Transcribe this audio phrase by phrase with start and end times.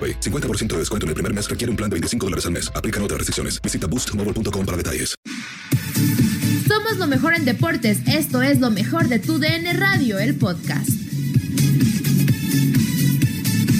[0.00, 0.20] AroPay.
[0.20, 2.72] 50% de descuento en el primer mes requiere un plan de 25 dólares al mes.
[2.74, 3.60] Aplican otras restricciones.
[3.60, 5.14] Visita boostmobile.com para detalles.
[6.66, 8.00] Somos lo mejor en deportes.
[8.06, 10.88] Esto es lo mejor de tu DN Radio, el podcast.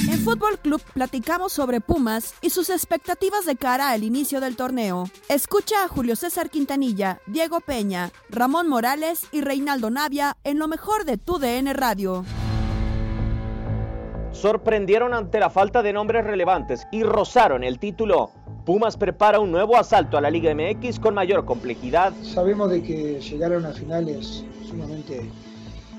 [0.09, 5.09] En Fútbol Club platicamos sobre Pumas y sus expectativas de cara al inicio del torneo.
[5.29, 11.05] Escucha a Julio César Quintanilla, Diego Peña, Ramón Morales y Reinaldo Navia en lo mejor
[11.05, 12.25] de tu DN Radio
[14.41, 18.31] sorprendieron ante la falta de nombres relevantes y rozaron el título.
[18.65, 22.13] Pumas prepara un nuevo asalto a la Liga MX con mayor complejidad.
[22.23, 25.29] Sabemos de que llegar a una final es sumamente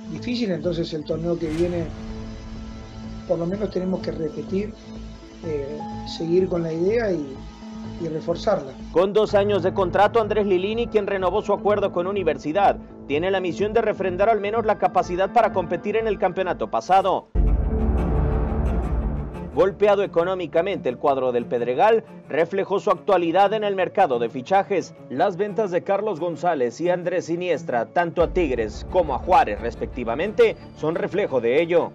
[0.09, 1.85] difícil, entonces el torneo que viene
[3.27, 4.73] por lo menos tenemos que repetir,
[5.45, 5.77] eh,
[6.17, 7.35] seguir con la idea y,
[8.01, 8.73] y reforzarla.
[8.91, 12.77] Con dos años de contrato, Andrés Lilini, quien renovó su acuerdo con Universidad,
[13.07, 17.27] tiene la misión de refrendar al menos la capacidad para competir en el campeonato pasado.
[19.53, 24.93] Golpeado económicamente, el cuadro del Pedregal reflejó su actualidad en el mercado de fichajes.
[25.09, 30.55] Las ventas de Carlos González y Andrés Siniestra, tanto a Tigres como a Juárez respectivamente,
[30.77, 31.91] son reflejo de ello.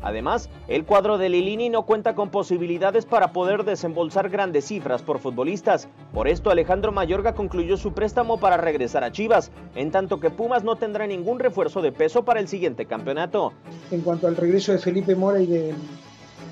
[0.00, 5.18] Además, el cuadro de Lilini no cuenta con posibilidades para poder desembolsar grandes cifras por
[5.18, 5.88] futbolistas.
[6.12, 10.62] Por esto, Alejandro Mayorga concluyó su préstamo para regresar a Chivas, en tanto que Pumas
[10.62, 13.54] no tendrá ningún refuerzo de peso para el siguiente campeonato.
[13.90, 15.74] En cuanto al regreso de Felipe Mora y de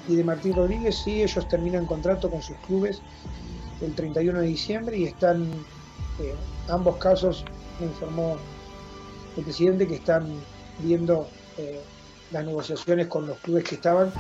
[0.09, 3.01] y de Martín Rodríguez, sí, ellos terminan contrato con sus clubes
[3.81, 5.45] el 31 de diciembre y están,
[6.21, 6.35] eh,
[6.69, 7.45] ambos casos,
[7.81, 8.37] me informó
[9.37, 10.27] el presidente, que están
[10.81, 11.27] viendo
[11.59, 11.81] eh,
[12.31, 14.12] las negociaciones con los clubes que estaban,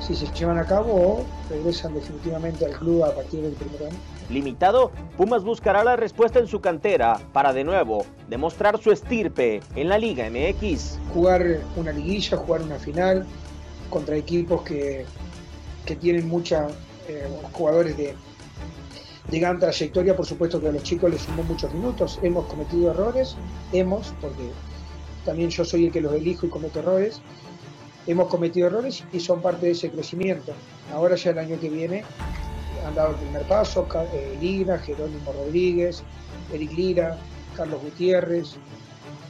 [0.00, 3.98] si se llevan a cabo o regresan definitivamente al club a partir del primer año.
[4.30, 9.88] Limitado, Pumas buscará la respuesta en su cantera para de nuevo demostrar su estirpe en
[9.88, 10.98] la Liga MX.
[11.12, 13.26] Jugar una liguilla, jugar una final
[13.90, 15.04] contra equipos que
[15.84, 16.72] que tienen muchos
[17.08, 18.14] eh, jugadores de,
[19.30, 23.36] gran trayectoria, por supuesto que a los chicos les sumó muchos minutos, hemos cometido errores,
[23.72, 24.50] hemos, porque
[25.24, 27.20] también yo soy el que los elijo y cometo errores,
[28.06, 30.52] hemos cometido errores y son parte de ese crecimiento.
[30.92, 32.04] Ahora ya el año que viene
[32.86, 36.02] han dado el primer paso, eh, Lira, Jerónimo Rodríguez,
[36.52, 37.18] Eric Lira,
[37.56, 38.56] Carlos Gutiérrez,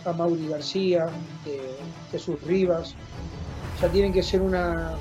[0.04, 1.06] Amauri García,
[1.46, 1.76] eh,
[2.10, 2.94] Jesús Rivas,
[3.80, 4.96] ya tienen que ser una,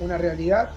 [0.00, 0.70] una realidad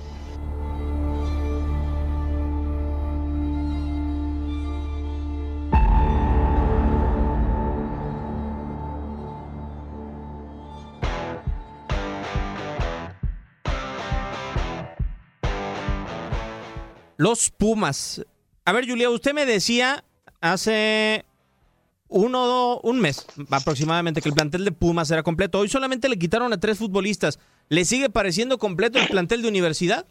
[17.27, 18.25] Los Pumas.
[18.63, 20.06] A ver, Julia, usted me decía
[20.39, 21.25] hace
[22.07, 25.59] uno, un mes aproximadamente que el plantel de Pumas era completo.
[25.59, 27.38] Hoy solamente le quitaron a tres futbolistas.
[27.68, 30.06] ¿Le sigue pareciendo completo el plantel de universidad?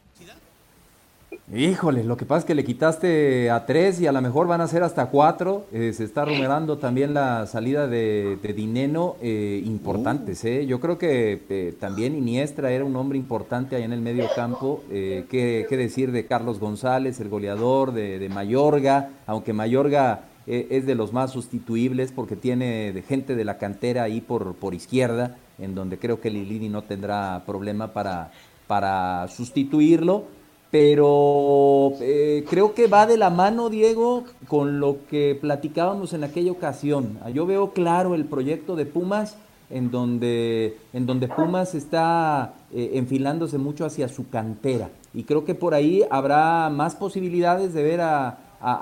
[1.54, 4.60] Híjole, lo que pasa es que le quitaste a tres y a lo mejor van
[4.60, 5.66] a ser hasta cuatro.
[5.70, 10.44] Eh, se está rumoreando también la salida de, Dineno, eh, importantes.
[10.44, 10.66] Eh.
[10.66, 14.82] Yo creo que eh, también Iniestra era un hombre importante ahí en el medio campo.
[14.90, 19.10] ¿qué, decir de Carlos González, el goleador, de, de Mayorga?
[19.26, 24.20] Aunque Mayorga es de los más sustituibles porque tiene de gente de la cantera ahí
[24.20, 28.32] por, por izquierda, en donde creo que Lilini no tendrá problema para,
[28.66, 30.35] para sustituirlo
[30.70, 36.52] pero eh, creo que va de la mano, Diego, con lo que platicábamos en aquella
[36.52, 37.18] ocasión.
[37.32, 39.36] Yo veo claro el proyecto de Pumas,
[39.70, 44.90] en donde, en donde Pumas está eh, enfilándose mucho hacia su cantera.
[45.14, 48.38] Y creo que por ahí habrá más posibilidades de ver a,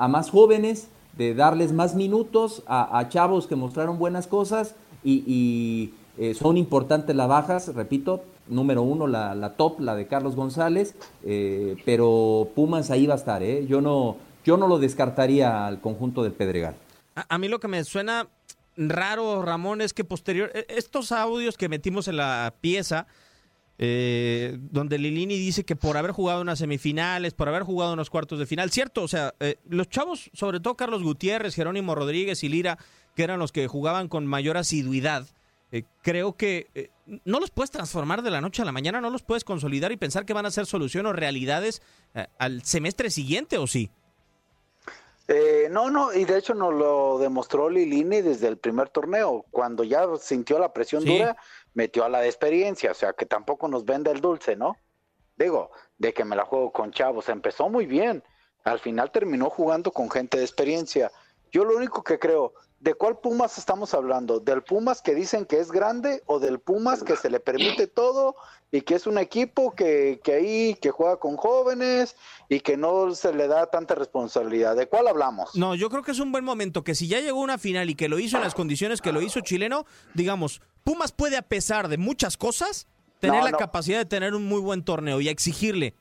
[0.09, 6.57] más jóvenes, de darles más minutos a, chavos que mostraron buenas cosas y, eh, son
[6.57, 10.95] importantes las bajas, repito, número uno, la, la top, la de Carlos González,
[11.25, 13.67] eh, pero Pumas ahí va a estar, ¿eh?
[13.67, 16.77] Yo no, yo no lo descartaría al conjunto del Pedregal.
[17.15, 18.29] A, mí lo que me suena
[18.77, 23.07] raro, Ramón, es que posterior, e, estos audios que metimos en la pieza,
[23.79, 28.39] eh, donde Lilini dice que por haber jugado unas semifinales, por haber jugado unos cuartos
[28.39, 32.49] de final, cierto, o sea, eh, los chavos, sobre todo Carlos Gutiérrez, Jerónimo Rodríguez y
[32.49, 32.79] Lira,
[33.15, 35.27] que eran los que jugaban con mayor asiduidad,
[36.03, 36.91] creo que
[37.25, 39.97] no los puedes transformar de la noche a la mañana, no los puedes consolidar y
[39.97, 41.83] pensar que van a ser solución o realidades
[42.15, 43.91] eh, al semestre siguiente, ¿o sí?
[45.27, 49.45] Eh, no, no, y de hecho nos lo demostró Lilini desde el primer torneo.
[49.51, 51.37] Cuando ya sintió la presión dura,
[51.73, 54.77] metió a la de experiencia, o sea que tampoco nos vende el dulce, ¿no?
[55.37, 58.23] Digo, de que me la juego con chavos, empezó muy bien.
[58.65, 61.11] Al final terminó jugando con gente de experiencia.
[61.51, 62.53] Yo lo único que creo,
[62.85, 64.41] ¿De cuál Pumas estamos hablando?
[64.41, 68.37] ¿Del Pumas que dicen que es grande o del Pumas que se le permite todo
[68.71, 72.15] y que es un equipo que, que ahí que juega con jóvenes
[72.51, 74.77] y que no se le da tanta responsabilidad?
[74.77, 75.55] ¿De cuál hablamos?
[75.55, 77.95] No, yo creo que es un buen momento que si ya llegó una final y
[77.95, 81.89] que lo hizo en las condiciones que lo hizo chileno, digamos, Pumas puede a pesar
[81.89, 82.87] de muchas cosas
[83.19, 85.95] tener la capacidad de tener un muy buen torneo y exigirle.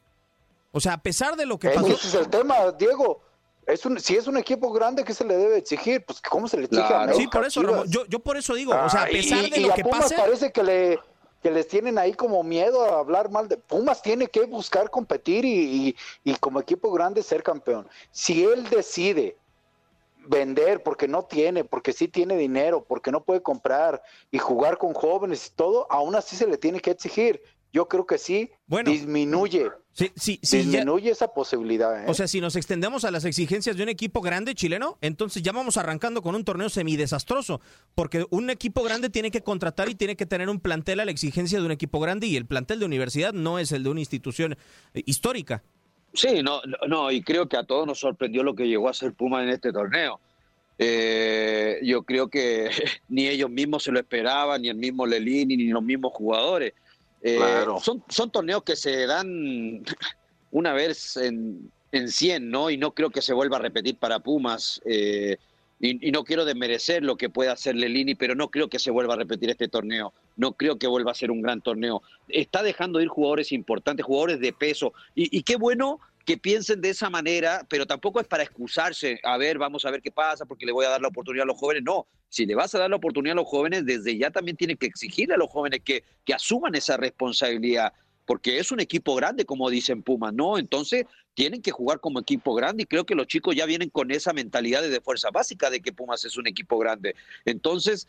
[0.73, 1.87] O sea, a pesar de lo que pasó.
[1.87, 3.21] Ese es el tema, Diego
[3.67, 6.03] es un, si es un equipo grande, ¿qué se le debe exigir?
[6.05, 8.89] Pues, ¿cómo se le exige a Sí, por eso, yo, yo por eso digo, o
[8.89, 10.99] sea, a pesar de lo que Pumas parece que le
[11.41, 15.43] que les tienen ahí como miedo a hablar mal de Pumas tiene que buscar competir
[15.43, 15.93] y,
[16.23, 17.85] y, como equipo grande ser campeón.
[18.11, 19.35] Si él decide
[20.25, 24.01] vender porque no tiene, porque sí tiene dinero, porque no puede comprar
[24.31, 27.41] y jugar con jóvenes y todo, aún así se le tiene que exigir
[27.73, 28.51] yo creo que sí
[28.85, 29.71] disminuye.
[29.93, 32.03] Sí, sí, disminuye esa posibilidad.
[32.03, 32.05] ¿eh?
[32.07, 35.51] O sea, si nos extendemos a las exigencias de un equipo grande chileno, entonces ya
[35.51, 37.61] vamos arrancando con un torneo semidesastroso,
[37.93, 41.11] porque un equipo grande tiene que contratar y tiene que tener un plantel a la
[41.11, 43.99] exigencia de un equipo grande y el plantel de universidad no es el de una
[43.99, 44.57] institución
[44.95, 45.61] eh, histórica.
[46.13, 49.13] Sí, no, no, y creo que a todos nos sorprendió lo que llegó a ser
[49.13, 50.19] Puma en este torneo.
[50.79, 52.69] Eh, yo creo que
[53.09, 56.73] ni ellos mismos se lo esperaban, ni el mismo Lelini, ni los mismos jugadores.
[57.23, 57.39] Eh,
[57.81, 59.83] son, son torneos que se dan
[60.51, 62.69] una vez en, en 100, ¿no?
[62.69, 64.81] Y no creo que se vuelva a repetir para Pumas.
[64.85, 65.37] Eh,
[65.79, 69.15] y, no quiero desmerecer lo que pueda hacer Lelini, pero no creo que se vuelva
[69.15, 70.13] a repetir este torneo.
[70.37, 72.01] No creo que vuelva a ser un gran torneo.
[72.29, 74.93] Está dejando ir jugadores importantes, jugadores de peso.
[75.13, 79.37] Y, y qué bueno que piensen de esa manera, pero tampoco es para excusarse, a
[79.37, 81.57] ver, vamos a ver qué pasa, porque le voy a dar la oportunidad a los
[81.57, 81.83] jóvenes.
[81.83, 84.75] No, si le vas a dar la oportunidad a los jóvenes, desde ya también tiene
[84.75, 87.93] que exigir a los jóvenes que, que asuman esa responsabilidad,
[88.25, 90.57] porque es un equipo grande, como dicen Pumas, ¿no?
[90.57, 94.11] Entonces, tienen que jugar como equipo grande y creo que los chicos ya vienen con
[94.11, 97.15] esa mentalidad de fuerza básica de que Pumas es un equipo grande.
[97.45, 98.07] Entonces,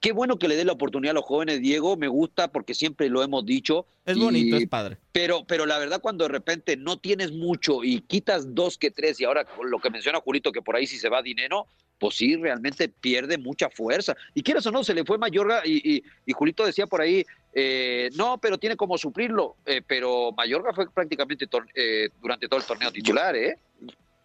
[0.00, 3.08] qué bueno que le dé la oportunidad a los jóvenes, Diego, me gusta porque siempre
[3.08, 3.86] lo hemos dicho.
[4.04, 4.98] Es bonito, es padre.
[5.12, 9.20] Pero, pero la verdad cuando de repente no tienes mucho y quitas dos que tres
[9.20, 11.66] y ahora lo que menciona Julito que por ahí sí se va dinero,
[12.00, 14.16] pues sí, realmente pierde mucha fuerza.
[14.34, 18.08] Y quieras o no, se le fue Mayorga y, y, Julito decía por ahí, eh,
[18.14, 22.90] no, pero tiene como suplirlo, eh, pero Mayorga fue prácticamente eh, durante todo el torneo
[22.90, 23.58] titular, ¿eh?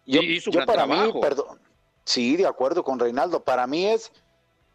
[0.06, 1.58] Yo, hizo yo para mí, perdón,
[2.04, 4.10] sí, de acuerdo con Reinaldo, para mí es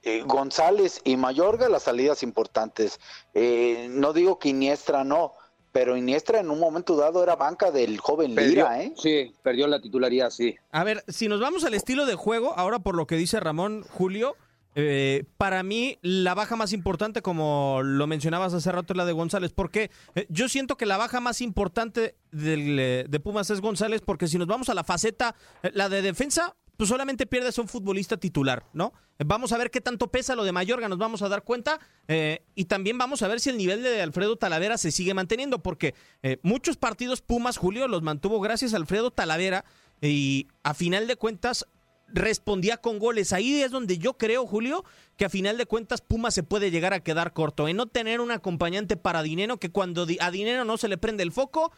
[0.03, 2.99] eh, González y Mayorga las salidas importantes.
[3.33, 5.33] Eh, no digo que Iniestra no,
[5.71, 8.93] pero Iniestra en un momento dado era banca del joven Lira, ¿eh?
[8.97, 10.55] Sí, perdió la titularidad, sí.
[10.71, 13.83] A ver, si nos vamos al estilo de juego, ahora por lo que dice Ramón
[13.89, 14.35] Julio,
[14.73, 19.11] eh, para mí la baja más importante, como lo mencionabas hace rato, es la de
[19.11, 19.91] González, porque
[20.29, 24.47] yo siento que la baja más importante del, de Pumas es González, porque si nos
[24.47, 25.35] vamos a la faceta,
[25.73, 28.91] la de defensa, pues solamente pierdes a un futbolista titular, ¿no?
[29.23, 31.79] Vamos a ver qué tanto pesa lo de Mayorga, nos vamos a dar cuenta.
[32.07, 35.61] Eh, y también vamos a ver si el nivel de Alfredo Talavera se sigue manteniendo,
[35.61, 39.63] porque eh, muchos partidos Pumas, Julio, los mantuvo gracias a Alfredo Talavera.
[40.01, 41.67] Y a final de cuentas,
[42.07, 43.31] respondía con goles.
[43.31, 44.83] Ahí es donde yo creo, Julio,
[45.17, 47.67] que a final de cuentas Pumas se puede llegar a quedar corto.
[47.67, 51.21] En no tener un acompañante para Dinero, que cuando a Dinero no se le prende
[51.21, 51.71] el foco,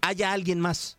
[0.00, 0.97] haya alguien más.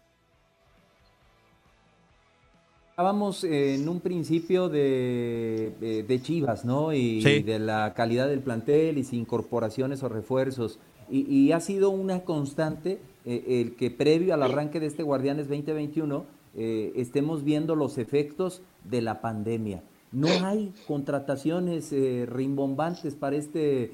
[2.99, 6.91] Hablábamos en un principio de, de, Chivas, ¿no?
[6.91, 10.79] Y, de la calidad del plantel y sin incorporaciones o refuerzos.
[11.09, 16.25] Y, ha sido una constante eh, el que previo al arranque de este Guardianes 2021
[16.57, 19.81] eh, estemos viendo los efectos de la pandemia.
[20.11, 23.93] No hay contrataciones eh, rimbombantes para este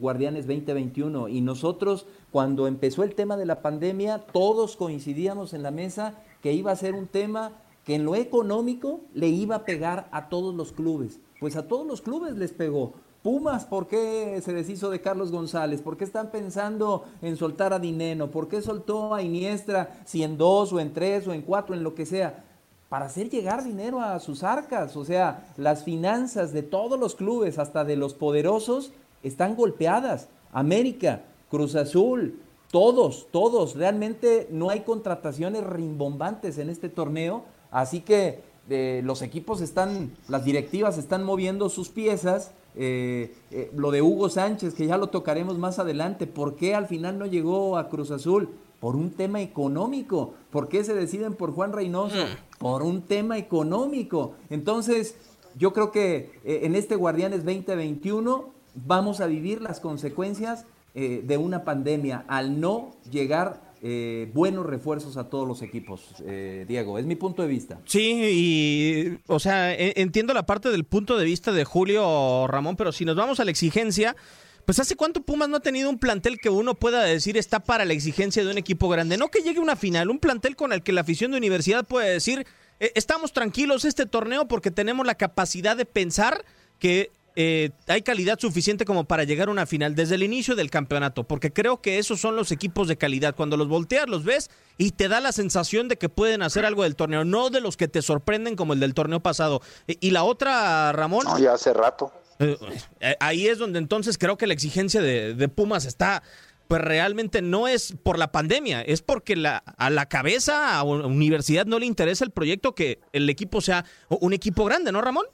[0.00, 5.72] Guardianes 2021 y nosotros cuando empezó el tema de la pandemia todos coincidíamos en la
[5.72, 7.50] mesa que iba a ser un tema
[7.86, 11.20] que en lo económico le iba a pegar a todos los clubes.
[11.38, 12.94] Pues a todos los clubes les pegó.
[13.22, 15.82] Pumas, ¿por qué se deshizo de Carlos González?
[15.82, 18.30] ¿Por qué están pensando en soltar a Dineno?
[18.30, 21.84] ¿Por qué soltó a Iniestra si en dos o en tres o en cuatro, en
[21.84, 22.44] lo que sea?
[22.88, 24.96] Para hacer llegar dinero a sus arcas.
[24.96, 30.28] O sea, las finanzas de todos los clubes, hasta de los poderosos, están golpeadas.
[30.52, 32.40] América, Cruz Azul,
[32.72, 33.76] todos, todos.
[33.76, 37.44] Realmente no hay contrataciones rimbombantes en este torneo
[37.76, 38.40] Así que
[38.70, 42.52] eh, los equipos están, las directivas están moviendo sus piezas.
[42.74, 46.86] Eh, eh, lo de Hugo Sánchez, que ya lo tocaremos más adelante, ¿por qué al
[46.86, 48.48] final no llegó a Cruz Azul?
[48.80, 50.32] Por un tema económico.
[50.50, 52.16] ¿Por qué se deciden por Juan Reynoso?
[52.16, 52.56] Mm.
[52.58, 54.32] Por un tema económico.
[54.48, 55.16] Entonces,
[55.54, 60.64] yo creo que en este Guardianes 2021 vamos a vivir las consecuencias
[60.94, 66.98] de una pandemia al no llegar eh, buenos refuerzos a todos los equipos, eh, Diego.
[66.98, 67.80] Es mi punto de vista.
[67.84, 72.76] Sí, y o sea, e, entiendo la parte del punto de vista de Julio Ramón,
[72.76, 74.16] pero si nos vamos a la exigencia,
[74.64, 77.84] pues hace cuánto Pumas no ha tenido un plantel que uno pueda decir está para
[77.84, 79.16] la exigencia de un equipo grande.
[79.16, 82.10] No que llegue una final, un plantel con el que la afición de universidad puede
[82.10, 82.46] decir,
[82.80, 86.44] eh, estamos tranquilos este torneo porque tenemos la capacidad de pensar
[86.78, 90.70] que eh, hay calidad suficiente como para llegar a una final desde el inicio del
[90.70, 93.36] campeonato, porque creo que esos son los equipos de calidad.
[93.36, 96.84] Cuando los volteas, los ves y te da la sensación de que pueden hacer algo
[96.84, 99.60] del torneo, no de los que te sorprenden como el del torneo pasado.
[99.86, 101.26] Y la otra, Ramón.
[101.26, 102.10] No, ya hace rato.
[102.38, 102.56] Eh,
[103.00, 106.22] eh, ahí es donde entonces creo que la exigencia de, Pumas está
[106.68, 111.06] pues realmente no es por la pandemia, es porque la, a la cabeza, a la
[111.06, 115.26] universidad no le interesa el proyecto que el equipo sea un equipo grande, ¿no, Ramón?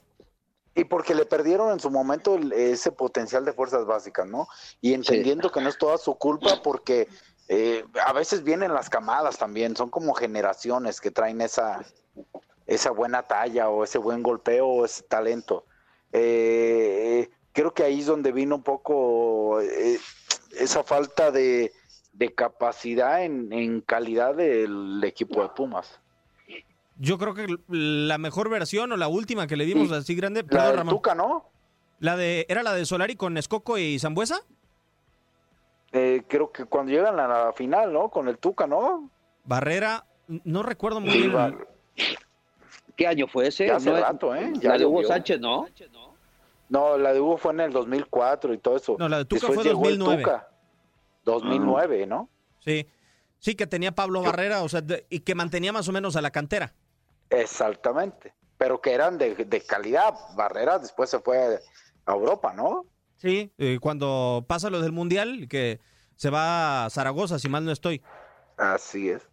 [0.75, 4.47] Y porque le perdieron en su momento ese potencial de fuerzas básicas, ¿no?
[4.81, 7.07] Y entendiendo que no es toda su culpa porque
[7.47, 11.85] eh, a veces vienen las camadas también, son como generaciones que traen esa,
[12.65, 15.65] esa buena talla o ese buen golpeo o ese talento.
[16.11, 19.99] Eh, creo que ahí es donde vino un poco eh,
[20.57, 21.71] esa falta de,
[22.35, 25.99] capacidad en, en calidad del equipo de Pumas.
[26.97, 30.45] Yo creo que la mejor versión o la última que le dimos así grande.
[30.49, 31.49] La de Tuca, ¿no?
[31.99, 34.41] La de, ¿Era la de Solari con Escoco y Zambuesa?
[35.91, 38.09] Eh, creo que cuando llegan a la final, ¿no?
[38.09, 39.09] Con el Tuca, ¿no?
[39.43, 41.57] Barrera, no recuerdo muy bien.
[42.95, 43.71] ¿Qué año fue ese?
[43.71, 44.53] hace rato, ¿eh?
[44.61, 45.67] la de Hugo Sánchez, ¿no?
[46.69, 48.95] No, la de Hugo fue en el 2004 y todo eso.
[48.99, 50.25] No, la de Tuca fue 2009.
[51.25, 52.29] 2009, ¿no?
[52.59, 52.87] Sí.
[53.39, 56.31] Sí, que tenía Pablo Barrera, o sea, y que mantenía más o menos a la
[56.31, 56.73] cantera.
[57.33, 60.13] Exactamente, pero que eran de, calidad.
[60.35, 61.59] Barrera después se fue
[62.05, 62.85] a Europa, ¿no?
[63.17, 65.79] Sí, eh, cuando pasa lo del Mundial, que
[66.15, 68.01] se va a Zaragoza, si mal no estoy.
[68.57, 69.32] Así es.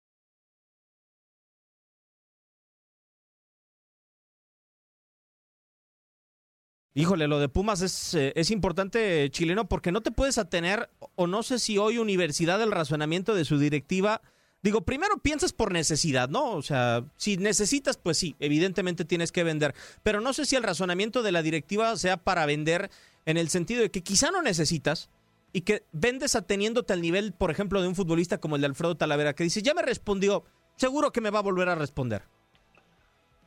[6.93, 11.25] Híjole, lo de Pumas es, eh, es importante, chileno, porque no te puedes atener, o
[11.25, 14.21] no sé si hoy Universidad del razonamiento de su directiva,
[14.61, 16.51] digo, primero piensas por necesidad, ¿no?
[16.51, 20.63] O sea, si necesitas, pues sí, evidentemente tienes que vender, pero no sé si el
[20.63, 22.91] razonamiento de la directiva sea para vender
[23.25, 25.09] en el sentido de que quizá no necesitas,
[25.53, 28.95] y que vendes ateniéndote al nivel, por ejemplo, de un futbolista como el de Alfredo
[28.95, 30.43] Talavera, que dice, ya me respondió,
[30.75, 32.23] seguro que me va a volver a responder.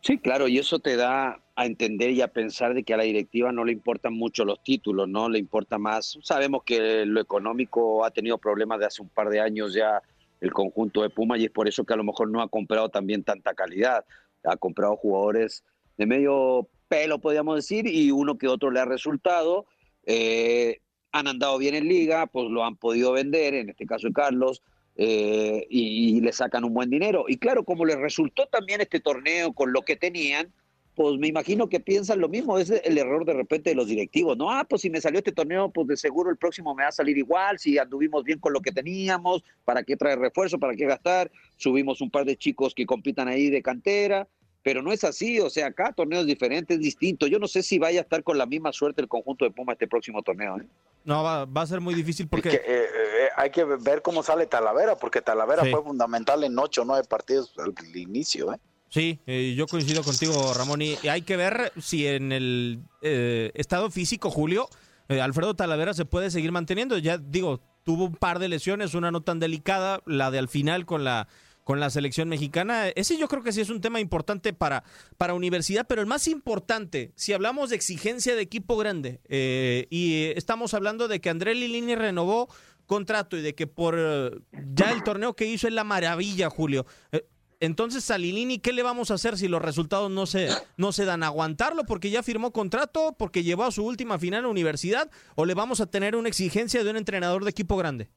[0.05, 3.05] Sí, claro, y eso te da a entender y a pensar de que a la
[3.05, 6.19] directiva no le importan mucho los títulos, no le importa más.
[6.21, 10.03] Sabemos que lo económico ha tenido problemas de hace un par de años ya
[10.43, 12.91] el conjunto de Puma y es por eso que a lo mejor no ha comprado
[12.91, 14.05] también tanta calidad.
[14.43, 15.65] Ha comprado jugadores
[15.97, 19.65] de medio pelo, podríamos decir, y uno que otro le ha resultado.
[20.05, 20.81] Eh,
[21.13, 24.61] han andado bien en liga, pues lo han podido vender, en este caso Carlos,
[24.97, 27.25] eh, y, le sacan un buen dinero.
[27.29, 30.53] Y claro, como les resultó también este torneo con lo que tenían,
[30.95, 34.37] pues me imagino que piensan lo mismo, es el error de repente de los directivos,
[34.37, 34.51] ¿no?
[34.51, 36.93] Ah, pues si me salió este torneo, pues de seguro el próximo me va a
[36.93, 40.59] salir igual, si anduvimos bien con lo que teníamos, ¿para qué traer refuerzo?
[40.59, 41.33] ¿Para qué gastar?
[41.57, 44.29] Subimos un par de chicos que compitan ahí de cantera,
[44.63, 47.29] pero no es así, o sea, acá torneos diferentes, distintos.
[47.29, 49.73] Yo no sé si vaya a estar con la misma suerte el conjunto de Puma
[49.73, 50.59] este próximo torneo.
[50.59, 50.65] ¿eh?
[51.05, 52.49] No, va, a ser muy difícil porque...
[52.49, 56.85] Eh, eh, hay que ver cómo sale Talavera, porque Talavera fue fundamental en ocho o
[56.85, 58.53] nueve partidos al inicio.
[58.53, 58.59] ¿eh?
[58.89, 59.21] Sí,
[59.57, 64.69] yo coincido contigo, Ramón, y hay que ver si en el estado físico, Julio,
[65.09, 66.97] Alfredo Talavera se puede seguir manteniendo.
[66.99, 70.87] Ya digo, tuvo un par de lesiones, una no tan delicada, la de al final
[70.87, 71.29] con la
[71.65, 72.89] con la selección mexicana.
[72.89, 74.85] Ese yo creo que sí es un tema importante para,
[75.17, 80.27] para universidad, pero el más importante, si hablamos de exigencia de equipo grande, eh, y
[80.37, 82.49] estamos hablando de que André Lilini renovó
[82.87, 84.31] contrato y de que por eh,
[84.75, 86.87] ya el torneo que hizo es la maravilla, Julio.
[87.13, 87.27] Eh,
[87.61, 91.07] entonces a Lilini, ¿qué le vamos a hacer si los resultados no se, no se
[91.07, 91.23] dan?
[91.23, 95.11] ¿Aguantarlo porque ya firmó contrato, porque llevó a su última final la universidad?
[95.35, 98.11] ¿O le vamos a tener una exigencia de un entrenador de equipo grande?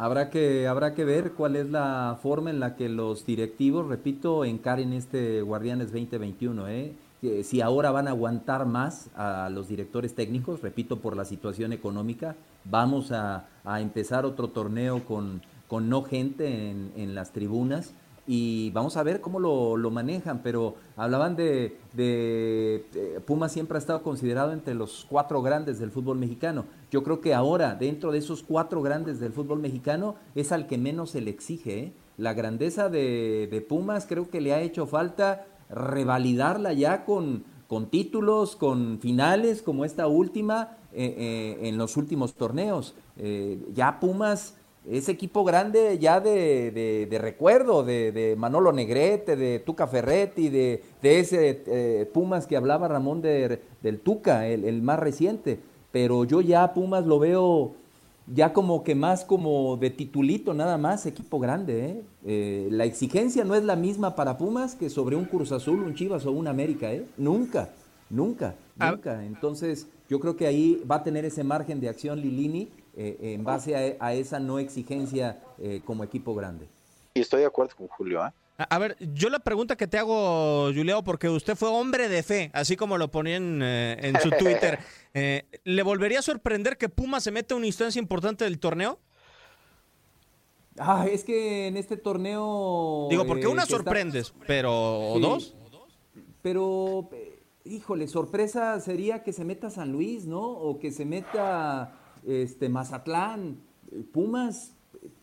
[0.00, 4.46] Habrá que, habrá que ver cuál es la forma en la que los directivos, repito,
[4.46, 6.68] encaren este Guardianes 2021.
[6.68, 6.94] ¿eh?
[7.42, 12.34] Si ahora van a aguantar más a los directores técnicos, repito, por la situación económica,
[12.64, 13.44] vamos a,
[13.78, 17.92] empezar otro torneo con, con no gente en, en las tribunas
[18.32, 24.04] y vamos a ver cómo lo, manejan, pero hablaban de, de, Puma siempre ha estado
[24.04, 26.64] considerado entre los cuatro grandes del fútbol mexicano.
[26.92, 30.78] Yo creo que ahora, dentro de esos cuatro grandes del fútbol mexicano, es al que
[30.78, 31.80] menos se le exige.
[31.80, 31.92] ¿eh?
[32.18, 38.54] La grandeza de, Pumas creo que le ha hecho falta revalidarla ya con, con títulos,
[38.54, 42.94] con finales como esta última eh, eh, en los últimos torneos.
[43.74, 44.54] ya Pumas
[44.88, 51.62] ese equipo grande ya de, de, recuerdo, de, Manolo Negrete, de Tuca Ferretti, de, ese
[51.66, 55.60] eh, Pumas que hablaba Ramón del Tuca, el, más reciente.
[55.92, 57.72] Pero yo ya Pumas lo veo
[58.32, 61.86] ya como que más como de titulito nada más, equipo grande.
[61.86, 62.02] ¿eh?
[62.24, 65.94] Eh, la exigencia no es la misma para Pumas que sobre un Cruz Azul, un
[65.94, 66.92] Chivas o un América.
[66.92, 67.04] ¿eh?
[67.18, 67.70] Nunca,
[68.08, 68.92] nunca, ah.
[68.92, 69.24] nunca.
[69.24, 72.68] Entonces yo creo que ahí va a tener ese margen de acción Lilini
[73.02, 76.68] eh, en base a, esa no exigencia eh, como equipo grande.
[77.14, 78.26] Y estoy de acuerdo con Julio.
[78.26, 78.30] ¿eh?
[78.58, 82.50] A, ver, yo la pregunta que te hago, Julio, porque usted fue hombre de fe,
[82.52, 84.80] así como lo ponían en su Twitter,
[85.14, 88.98] ¿le volvería a sorprender que Puma se mete a una instancia importante del torneo?
[90.78, 93.06] Ah, es que en este torneo...
[93.08, 95.54] Digo, porque una sorprendes, pero dos?
[96.42, 97.08] Pero,
[97.64, 100.42] híjole, sorpresa sería que se meta San Luis, ¿no?
[100.42, 103.60] O que se meta este, Mazatlán,
[104.12, 104.74] Pumas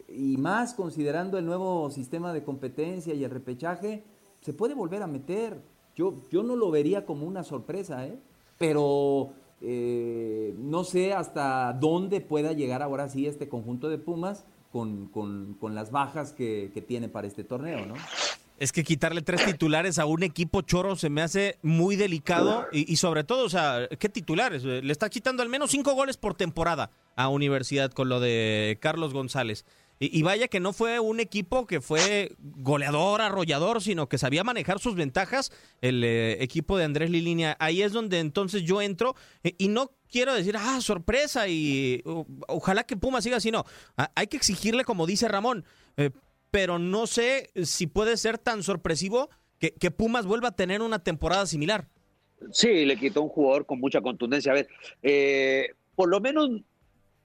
[0.08, 4.04] y más considerando el nuevo sistema de competencia y el repechaje,
[4.42, 5.62] se puede volver a meter.
[5.96, 8.20] Yo, yo no lo vería como una sorpresa, ¿eh?
[8.58, 9.32] pero
[9.62, 15.76] eh, no sé hasta dónde pueda llegar ahora sí este conjunto de Pumas con, con,
[15.76, 17.96] las bajas que, que tiene para este torneo, ¿no?
[18.58, 22.96] Es que quitarle tres titulares a un equipo choro se me hace muy delicado y,
[22.96, 24.64] sobre todo, o sea, ¿qué titulares?
[24.64, 29.14] Le está quitando al menos cinco goles por temporada a Universidad con lo de Carlos
[29.14, 29.64] González.
[30.00, 34.80] Y, vaya que no fue un equipo que fue goleador, arrollador, sino que sabía manejar
[34.80, 37.58] sus ventajas el eh, equipo de Andrés Lilinia.
[37.60, 42.04] Ahí es donde entonces yo entro eh, y no quiero decir, ah, sorpresa y
[42.48, 43.66] ojalá que Puma siga así, no.
[44.14, 45.66] hay que exigirle, como dice Ramón,
[45.98, 46.12] eh,
[46.52, 49.30] pero no sé si puede ser tan sorpresivo
[49.60, 51.88] que, Pumas vuelva a tener una temporada similar.
[52.52, 54.52] Sí, le quitó un jugador con mucha contundencia.
[54.52, 54.68] A ver,
[55.02, 56.62] eh, por lo menos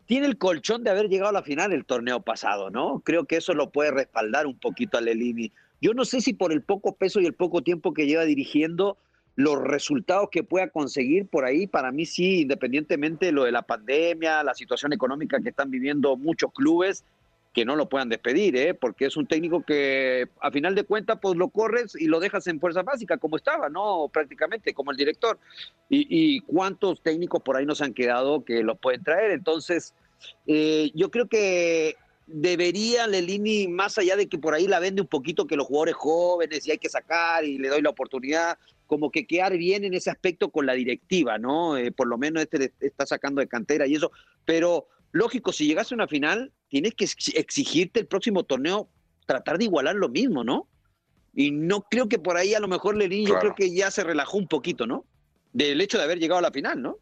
[0.06, 3.00] tiene el colchón de haber llegado a la final el torneo pasado, ¿no?
[3.04, 5.52] Creo que eso lo puede respaldar un poquito a Lelini.
[5.80, 8.96] Yo no sé si por el poco peso y el poco tiempo que lleva dirigiendo,
[9.34, 13.62] los resultados que pueda conseguir por ahí, para mí sí, independientemente de lo de la
[13.62, 17.04] pandemia, la situación económica que están viviendo muchos clubes,
[17.52, 18.74] que no lo puedan despedir, ¿eh?
[18.74, 22.46] porque es un técnico que a final de cuentas pues lo corres y lo dejas
[22.46, 24.08] en fuerza básica como estaba, ¿no?
[24.12, 25.38] Prácticamente como el director.
[25.90, 29.32] Y, cuántos técnicos por ahí nos han quedado que lo pueden traer.
[29.32, 29.94] Entonces,
[30.46, 35.08] eh, yo creo que debería Lelini, más allá de que por ahí la vende un
[35.08, 39.10] poquito, que los jugadores jóvenes y hay que sacar y le doy la oportunidad, como
[39.10, 41.76] que quedar bien en ese aspecto con la directiva, ¿no?
[41.76, 44.10] Eh, por lo menos este está sacando de cantera y eso,
[44.46, 47.04] pero lógico, si llegas a una final, tienes que
[47.38, 48.88] exigirte el próximo torneo,
[49.26, 50.66] tratar de igualar lo mismo, ¿no?
[51.34, 54.02] Y no creo que por ahí a lo mejor Lelini, yo creo que ya se
[54.02, 55.04] relajó un poquito, ¿no?
[55.52, 56.96] Del hecho de haber llegado a la final, ¿no?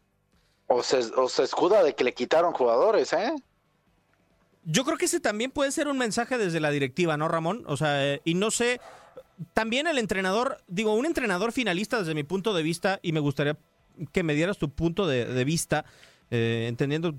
[0.67, 3.33] O se, o se escuda de que le quitaron jugadores, ¿eh?
[4.65, 7.63] Yo creo que ese también puede ser un mensaje desde la directiva, ¿no, Ramón?
[7.65, 8.81] O sea, eh, y no sé,
[9.53, 13.57] también el entrenador, digo, un entrenador finalista desde mi punto de vista, y me gustaría
[14.11, 15.85] que me dieras tu punto de, vista,
[16.29, 17.15] eh, entendiendo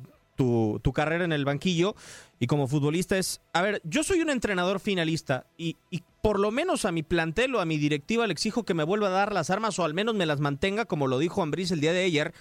[0.83, 1.95] tu, carrera en el banquillo
[2.39, 5.77] y como futbolista es, a ver, yo soy un entrenador finalista y,
[6.23, 9.09] por lo menos a mi plantel o a mi directiva le exijo que me vuelva
[9.09, 11.81] a dar las armas o al menos me las mantenga, como lo dijo Ambris el
[11.81, 12.33] día de ayer,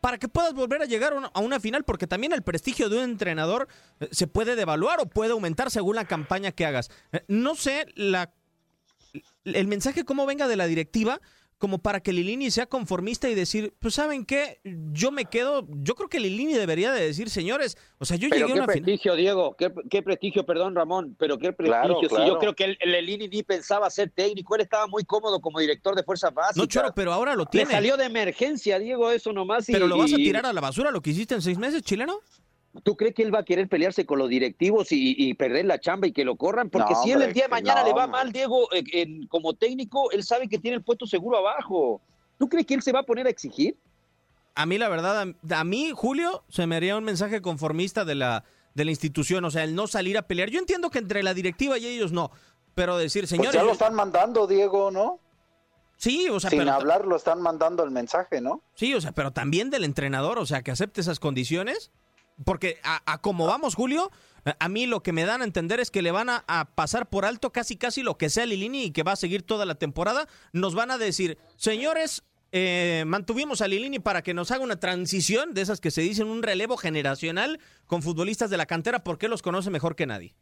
[0.00, 3.04] para que puedas volver a llegar a una final, porque también el prestigio de un
[3.04, 3.68] entrenador
[4.00, 6.90] eh, se puede devaluar o puede aumentar según la campaña que hagas.
[7.12, 8.32] Eh, no sé la,
[9.44, 11.20] el mensaje cómo venga de la directiva,
[11.58, 14.60] como para que Lilini sea conformista y decir, pues saben qué,
[14.92, 18.44] yo me quedo, yo creo que Lilini debería de decir, señores, o sea, yo llegué
[18.44, 22.08] a una qué prestigio, Diego, qué, prestigio, perdón, Ramón, pero qué prestigio.
[22.08, 25.58] Si yo creo que el, Lilini ni pensaba ser técnico, él estaba muy cómodo como
[25.58, 26.56] director de fuerzas básicas.
[26.56, 27.66] No, Choro, pero ahora lo tiene.
[27.66, 29.66] Le salió de emergencia, Diego, eso nomás.
[29.66, 32.20] pero lo vas a tirar a la basura lo que hiciste en seis meses, chileno.
[32.82, 36.06] ¿Tú crees que él va a querer pelearse con los directivos y, perder la chamba
[36.06, 36.70] y que lo corran?
[36.70, 38.68] Porque si él el día de mañana le va mal, Diego,
[39.28, 42.00] como técnico, él sabe que tiene el puesto seguro abajo.
[42.38, 43.76] ¿Tú crees que él se va a poner a exigir?
[44.54, 48.44] A mí, la verdad, a, mí, Julio, se me haría un mensaje conformista de la,
[48.74, 50.50] de la institución, o sea, el no salir a pelear.
[50.50, 52.30] Yo entiendo que entre la directiva y ellos no,
[52.74, 53.54] pero decir, pues señores...
[53.54, 55.20] ya lo están mandando, Diego, ¿no?
[55.96, 58.62] Sí, o sea, Sin hablar lo están mandando el mensaje, ¿no?
[58.74, 61.90] Sí, o sea, pero también del entrenador, o sea, que acepte esas condiciones.
[62.44, 64.10] Porque a, como vamos, Julio,
[64.58, 67.24] a mí lo que me dan a entender es que le van a, pasar por
[67.24, 70.28] alto casi casi lo que sea Lilini y que va a seguir toda la temporada.
[70.52, 72.22] Nos van a decir, señores,
[72.52, 76.28] eh, mantuvimos a Lilini para que nos haga una transición de esas que se dicen
[76.28, 80.34] un relevo generacional con futbolistas de la cantera porque los conoce mejor que nadie.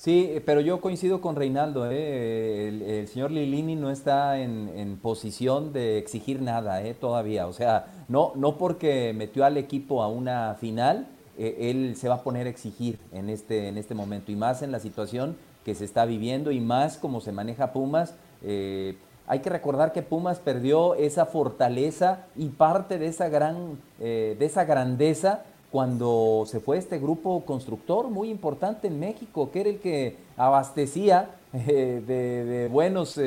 [0.00, 1.86] Sí, pero yo coincido con Reinaldo.
[1.90, 2.68] ¿eh?
[2.68, 6.94] El, señor Lilini no está en, posición de exigir nada ¿eh?
[6.94, 7.46] todavía.
[7.46, 11.06] O sea, no, no porque metió al equipo a una final
[11.38, 14.62] eh, él se va a poner a exigir en este, en este momento y más
[14.62, 18.14] en la situación que se está viviendo y más como se maneja Pumas.
[18.42, 24.36] Eh, hay que recordar que Pumas perdió esa fortaleza y parte de esa gran, eh,
[24.38, 29.70] de esa grandeza cuando se fue este grupo constructor muy importante en México, que era
[29.70, 33.20] el que abastecía de, buenos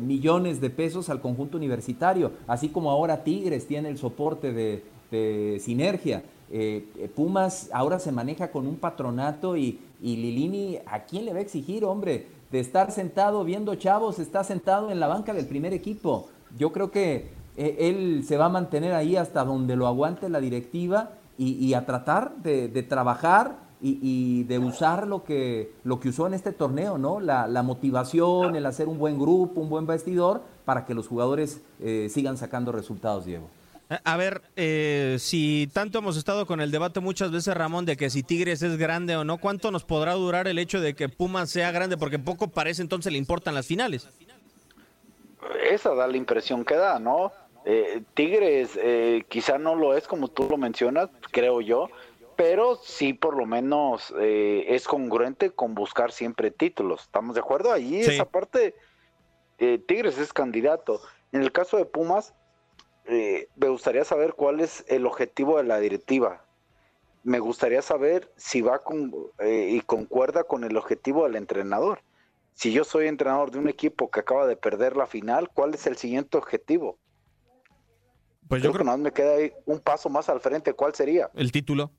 [0.00, 5.60] millones de pesos al conjunto universitario, así como ahora Tigres tiene el soporte de, de
[5.60, 6.22] Sinergia.
[6.54, 11.38] Eh, eh, Pumas ahora se maneja con un patronato y, Lilini, ¿a quién le va
[11.38, 12.26] a exigir, hombre?
[12.50, 16.28] De estar sentado viendo chavos, está sentado en la banca del primer equipo.
[16.58, 20.40] Yo creo que eh, él se va a mantener ahí hasta donde lo aguante la
[20.40, 26.34] directiva y, a tratar de, trabajar y, de usar lo que, lo que usó en
[26.34, 27.18] este torneo, ¿no?
[27.18, 31.62] La, motivación, el hacer un buen grupo, un buen vestidor, para que los jugadores
[32.10, 33.48] sigan sacando resultados, Diego.
[34.04, 38.10] A ver, eh, si tanto hemos estado con el debate muchas veces, Ramón, de que
[38.10, 41.50] si Tigres es grande o no, ¿cuánto nos podrá durar el hecho de que Pumas
[41.50, 41.96] sea grande?
[41.96, 44.08] Porque poco parece entonces le importan las finales.
[45.68, 47.32] Esa da la impresión que da, ¿no?
[47.64, 51.88] Eh, Tigres eh, quizá no lo es como tú lo mencionas, creo yo,
[52.36, 57.02] pero sí por lo menos es congruente con buscar siempre títulos.
[57.02, 57.72] ¿Estamos de acuerdo?
[57.72, 58.74] Ahí esa parte,
[59.58, 61.00] Tigres es candidato.
[61.30, 62.34] En el caso de Pumas,
[63.06, 66.44] eh, me gustaría saber cuál es el objetivo de la directiva.
[67.24, 72.02] Me gustaría saber si va con, eh, y concuerda con el objetivo del entrenador.
[72.54, 75.86] Si yo soy entrenador de un equipo que acaba de perder la final, ¿cuál es
[75.86, 76.98] el siguiente objetivo?
[78.48, 80.74] Pues yo creo, que nada me queda ahí un paso más al frente.
[80.74, 81.30] ¿Cuál sería?
[81.34, 81.90] El título.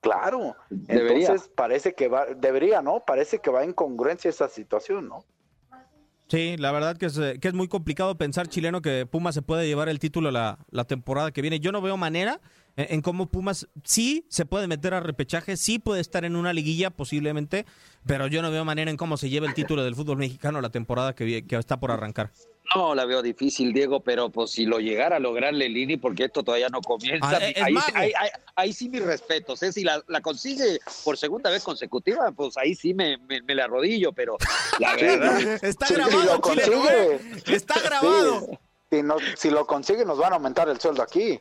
[0.00, 0.54] Claro.
[0.86, 3.00] Entonces parece que va, debería, ¿no?
[3.04, 5.24] Parece que va en congruencia esa situación, ¿no?
[6.28, 9.42] Sí, la verdad que es, eh, que es muy complicado pensar chileno que Pumas se
[9.42, 11.60] puede llevar el título la, la temporada que viene.
[11.60, 12.40] Yo no veo manera
[12.76, 16.90] en, cómo Pumas sí se puede meter a repechaje, sí puede estar en una liguilla
[16.90, 17.66] posiblemente,
[18.06, 20.70] pero yo no veo manera en cómo se lleve el título del fútbol mexicano la
[20.70, 22.32] temporada que, que está por arrancar.
[22.74, 26.42] No, la veo difícil, Diego, pero pues si lo llegara a lograr Lelini, porque esto
[26.42, 28.24] todavía no comienza, ah,
[28.56, 29.62] ahí, sí mis respetos.
[29.62, 29.72] ¿eh?
[29.72, 34.36] Si la, consigue por segunda vez consecutiva, pues ahí sí me, me, la arrodillo, pero
[34.78, 35.64] la verdad...
[35.64, 36.40] Está grabado,
[36.90, 37.20] ¿eh?
[37.46, 38.58] Está grabado.
[38.90, 39.02] Si,
[39.36, 41.40] si lo consigue, nos van a aumentar el sueldo aquí.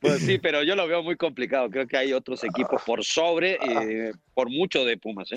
[0.00, 1.70] Pues sí, pero yo lo veo muy complicado.
[1.70, 5.32] Creo que hay otros equipos por sobre, eh, por mucho de Pumas.
[5.32, 5.36] ¿eh?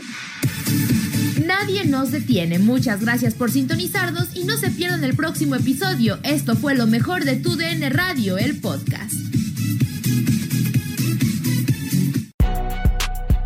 [1.48, 2.60] Nadie nos detiene.
[2.60, 6.20] Muchas gracias por sintonizarnos y no se pierdan el próximo episodio.
[6.24, 9.14] Esto fue lo mejor de Tu DN Radio, el podcast.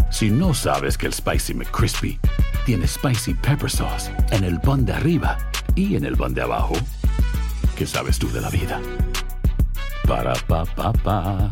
[0.10, 2.20] Si no sabes que el Spicy McCrispy
[2.66, 5.38] tiene Spicy Pepper Sauce en el pan de arriba
[5.76, 6.74] y en el pan de abajo,
[7.76, 8.82] ¿qué sabes tú de la vida?
[10.08, 11.52] Para, pa, pa, pa.